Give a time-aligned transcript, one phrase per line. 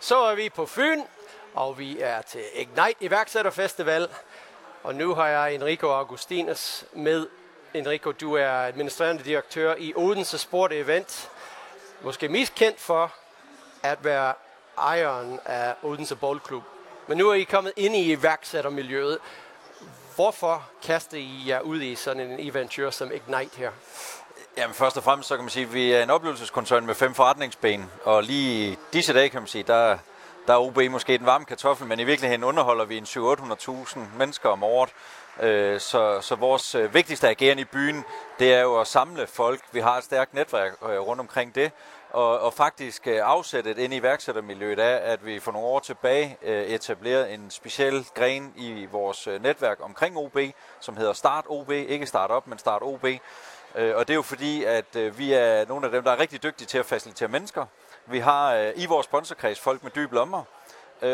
[0.00, 1.02] Så er vi på Fyn,
[1.54, 4.08] og vi er til Ignite iværksætterfestival.
[4.82, 7.26] Og nu har jeg Enrico Augustinus med.
[7.74, 11.30] Enrico, du er administrerende direktør i Odense Sport Event.
[12.00, 13.12] Måske mest kendt for
[13.82, 14.34] at være
[14.78, 16.62] ejeren af Odense Boldklub.
[17.06, 19.18] Men nu er I kommet ind i iværksættermiljøet.
[20.14, 23.70] Hvorfor kaster I jer ud i sådan en eventyr som Ignite her?
[24.56, 27.14] Jamen først og fremmest så kan man sige, at vi er en oplevelseskoncern med fem
[27.14, 29.98] forretningsben, og lige disse dage kan man sige, der,
[30.46, 34.48] der er OB måske den varme kartoffel, men i virkeligheden underholder vi en 700-800.000 mennesker
[34.48, 34.90] om året.
[35.40, 38.04] Øh, så, så vores øh, vigtigste agerende i byen,
[38.38, 39.60] det er jo at samle folk.
[39.72, 41.72] Vi har et stærkt netværk øh, rundt omkring det,
[42.10, 46.36] og, og faktisk øh, afsættet ind i iværksættermiljøet er, at vi for nogle år tilbage
[46.42, 50.38] etablerede en speciel gren i vores netværk omkring OB,
[50.80, 53.06] som hedder Start OB, ikke Start Up, men Start OB.
[53.74, 56.18] Øh, og det er jo fordi, at øh, vi er nogle af dem, der er
[56.18, 57.66] rigtig dygtige til at facilitere mennesker.
[58.06, 60.44] Vi har øh, i vores sponsorkreds folk med dybe lommer,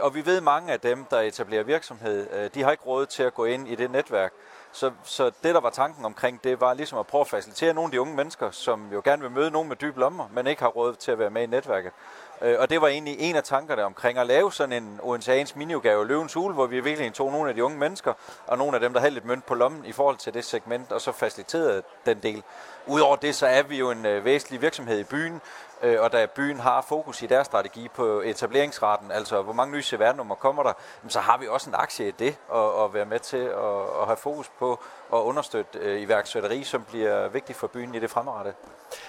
[0.00, 3.22] og vi ved, at mange af dem, der etablerer virksomhed, de har ikke råd til
[3.22, 4.32] at gå ind i det netværk.
[4.72, 7.86] Så, så det, der var tanken omkring det, var ligesom at prøve at facilitere nogle
[7.86, 10.62] af de unge mennesker, som jo gerne vil møde nogen med dybe lommer, men ikke
[10.62, 11.92] har råd til at være med i netværket.
[12.42, 16.06] Øh, og det var egentlig en af tankerne omkring at lave sådan en ONCA'ens minigave
[16.06, 18.12] Løvens Hule, hvor vi virkelig tog nogle af de unge mennesker,
[18.46, 20.92] og nogle af dem, der havde lidt mønt på lommen i forhold til det segment,
[20.92, 22.42] og så faciliterede den del.
[22.86, 25.40] Udover det, så er vi jo en øh, væsentlig virksomhed i byen,
[25.82, 29.82] øh, og da byen har fokus i deres strategi på etableringsraten, altså hvor mange nye
[29.82, 30.72] CVR-nummer kommer der,
[31.08, 34.06] så har vi også en aktie i det, og, at være med til at, at
[34.06, 34.61] have fokus på
[35.12, 38.54] at understøtte øh, iværksætteri, som bliver vigtigt for byen i det fremadrettet.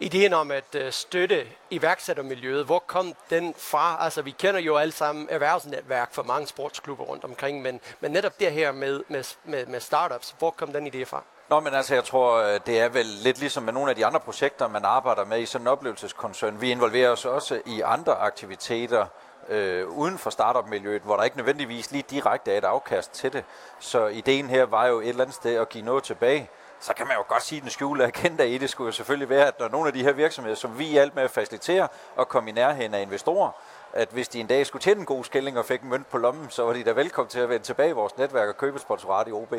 [0.00, 3.96] Ideen om at øh, støtte iværksættermiljøet, hvor kom den fra?
[4.00, 8.40] Altså vi kender jo alle sammen erhvervsnetværk for mange sportsklubber rundt omkring, men, men netop
[8.40, 11.22] det her med, med, med, med startups, hvor kom den idé fra?
[11.48, 14.06] Nå, men altså, jeg tror, øh, det er vel lidt ligesom med nogle af de
[14.06, 16.60] andre projekter, man arbejder med i sådan en oplevelseskoncern.
[16.60, 19.06] Vi involverer os også i andre aktiviteter,
[19.48, 23.44] øh, uden for startup-miljøet, hvor der ikke nødvendigvis lige direkte er et afkast til det.
[23.78, 26.50] Så ideen her var jo et eller andet sted at give noget tilbage.
[26.80, 29.28] Så kan man jo godt sige, at den skjule agenda i det skulle jo selvfølgelig
[29.28, 32.28] være, at når nogle af de her virksomheder, som vi hjalp med at facilitere og
[32.28, 33.50] komme i nærheden af investorer,
[33.92, 36.18] at hvis de en dag skulle tjene en god skilling og fik en mønt på
[36.18, 38.78] lommen, så var de da velkommen til at vende tilbage i vores netværk og købe
[38.78, 39.54] sponsorat i OB.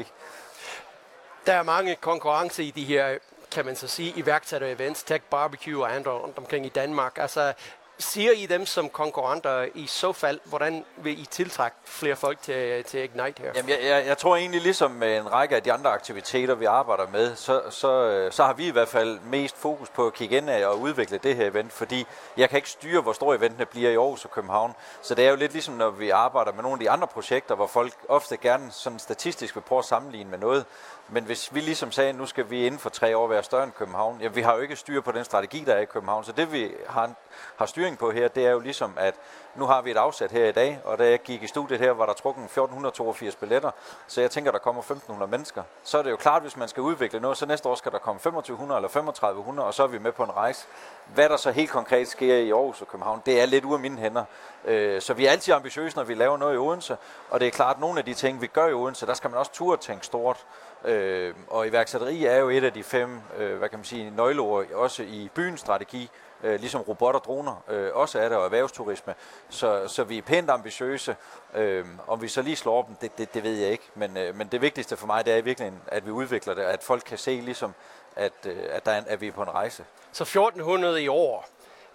[1.45, 3.17] Der er mange konkurrence i de her
[3.51, 7.17] kan man så sige, iværksætter-events, Tech Barbecue og andre rundt omkring i Danmark.
[7.17, 7.53] Altså,
[7.99, 12.83] Siger I dem som konkurrenter i så fald, hvordan vil I tiltrække flere folk til,
[12.83, 13.51] til Ignite her?
[13.55, 16.65] Jamen, jeg, jeg, jeg tror egentlig ligesom med en række af de andre aktiviteter, vi
[16.65, 20.13] arbejder med, så, så, øh, så har vi i hvert fald mest fokus på at
[20.13, 23.65] kigge ind og udvikle det her event, fordi jeg kan ikke styre, hvor store eventene
[23.65, 24.75] bliver i Aarhus og København.
[25.01, 27.55] Så det er jo lidt ligesom, når vi arbejder med nogle af de andre projekter,
[27.55, 30.65] hvor folk ofte gerne sådan statistisk vil prøve at sammenligne med noget.
[31.09, 33.63] Men hvis vi ligesom sagde, at nu skal vi inden for tre år være større
[33.63, 36.23] end København, ja, vi har jo ikke styr på den strategi, der er i København.
[36.23, 37.09] Så det vi har,
[37.57, 39.15] har styring på her, det er jo ligesom, at
[39.55, 41.91] nu har vi et afsæt her i dag, og da jeg gik i studiet her,
[41.91, 43.71] var der trukket 1482 billetter,
[44.07, 45.63] så jeg tænker, der kommer 1500 mennesker.
[45.83, 47.97] Så er det jo klart, hvis man skal udvikle noget, så næste år skal der
[47.97, 50.67] komme 2500 eller 3500, og så er vi med på en rejse.
[51.13, 53.79] Hvad der så helt konkret sker i Aarhus og København, det er lidt ude af
[53.79, 54.23] mine hænder.
[54.65, 56.97] Øh, så vi er altid ambitiøse, når vi laver noget i Odense,
[57.29, 59.29] og det er klart, at nogle af de ting, vi gør i Odense, der skal
[59.29, 60.45] man også turde tænke stort.
[60.85, 64.71] Øh, og iværksætteri er jo et af de fem, øh, hvad kan man sige, nøgleord
[64.71, 66.09] også i byens strategi,
[66.43, 69.15] øh, ligesom robotter og droner øh, også er der, og erhvervsturisme.
[69.49, 71.15] Så, så vi er pænt ambitiøse.
[71.53, 73.83] Øh, om vi så lige slår dem, det, det, det ved jeg ikke.
[73.95, 76.83] Men, øh, men det vigtigste for mig, det er virkelig, at vi udvikler det, at
[76.83, 77.73] folk kan se ligesom,
[78.15, 79.85] at, øh, at, der er, at vi er på en rejse.
[80.11, 81.45] Så 1400 i år.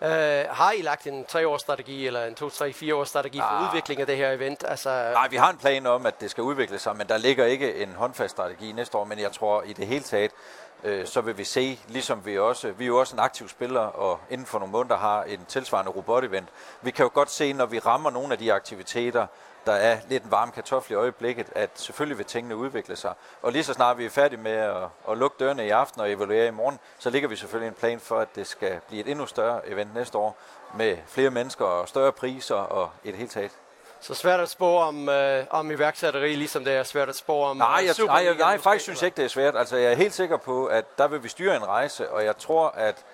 [0.00, 0.08] Uh,
[0.50, 3.68] har I lagt en tre strategi eller en to, tre, fire års strategi for ah.
[3.68, 4.64] udvikling af det her event?
[4.68, 5.10] Altså...
[5.12, 7.74] Nej, vi har en plan om, at det skal udvikle sig, men der ligger ikke
[7.74, 10.30] en håndfast strategi næste år, men jeg tror i det hele taget,
[10.84, 13.80] øh, så vil vi se, ligesom vi også, vi er jo også en aktiv spiller,
[13.80, 16.48] og inden for nogle måneder har en tilsvarende robot-event.
[16.82, 19.26] Vi kan jo godt se, når vi rammer nogle af de aktiviteter,
[19.66, 23.14] der er lidt en varm kartoffel i øjeblikket, at selvfølgelig vil tingene udvikle sig.
[23.42, 26.12] Og lige så snart vi er færdige med at, at lukke dørene i aften og
[26.12, 29.08] evaluere i morgen, så ligger vi selvfølgelig en plan for, at det skal blive et
[29.08, 30.36] endnu større event næste år,
[30.74, 33.61] med flere mennesker og større priser og et helt taget.
[34.02, 37.56] Så svært at spå om, øh, om iværksætteri, ligesom det er svært at spå om
[37.56, 39.56] Nej, jeg, nej, jeg, nej faktisk synes jeg ikke, det er svært.
[39.56, 42.36] Altså, jeg er helt sikker på, at der vil vi styre en rejse, og jeg
[42.36, 43.04] tror, at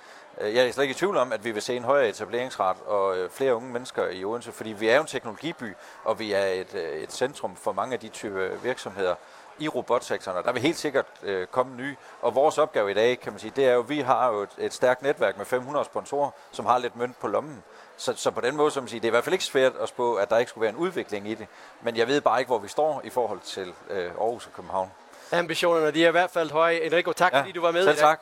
[0.40, 2.76] øh, jeg er slet ikke i tvivl om, at vi vil se en højere etableringsret
[2.86, 5.74] og øh, flere unge mennesker i Odense, fordi vi er jo en teknologiby,
[6.04, 9.14] og vi er et, øh, et centrum for mange af de type virksomheder
[9.58, 11.96] i robotsektoren, og der vil helt sikkert øh, komme nye.
[12.22, 14.42] Og vores opgave i dag, kan man sige, det er jo, at vi har jo
[14.42, 17.62] et, et stærkt netværk med 500 sponsorer, som har lidt mønt på lommen.
[17.96, 19.88] Så, så på den måde, som siger, det er i hvert fald ikke svært at
[19.88, 21.46] spå, at der ikke skulle være en udvikling i det.
[21.82, 24.90] Men jeg ved bare ikke, hvor vi står i forhold til øh, Aarhus og København.
[25.32, 26.80] Ambitionerne de er i hvert fald høje.
[26.80, 28.20] Enrico, tak ja, fordi du var med selv tak.